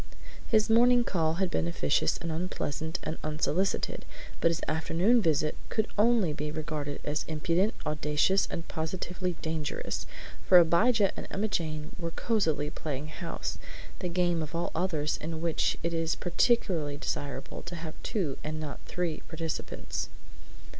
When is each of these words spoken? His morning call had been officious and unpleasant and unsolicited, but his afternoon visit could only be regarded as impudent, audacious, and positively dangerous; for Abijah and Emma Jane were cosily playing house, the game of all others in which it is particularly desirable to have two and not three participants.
His 0.47 0.67
morning 0.67 1.03
call 1.03 1.35
had 1.35 1.51
been 1.51 1.67
officious 1.67 2.17
and 2.17 2.31
unpleasant 2.31 2.97
and 3.03 3.19
unsolicited, 3.23 4.03
but 4.39 4.49
his 4.49 4.63
afternoon 4.67 5.21
visit 5.21 5.55
could 5.69 5.87
only 5.95 6.33
be 6.33 6.49
regarded 6.49 6.99
as 7.03 7.23
impudent, 7.27 7.75
audacious, 7.85 8.47
and 8.47 8.67
positively 8.67 9.33
dangerous; 9.43 10.07
for 10.43 10.57
Abijah 10.57 11.13
and 11.15 11.27
Emma 11.29 11.47
Jane 11.47 11.95
were 11.99 12.09
cosily 12.09 12.71
playing 12.71 13.09
house, 13.09 13.59
the 13.99 14.09
game 14.09 14.41
of 14.41 14.55
all 14.55 14.71
others 14.73 15.17
in 15.17 15.39
which 15.39 15.77
it 15.83 15.93
is 15.93 16.15
particularly 16.15 16.97
desirable 16.97 17.61
to 17.61 17.75
have 17.75 17.93
two 18.01 18.39
and 18.43 18.59
not 18.59 18.79
three 18.87 19.21
participants. 19.27 20.09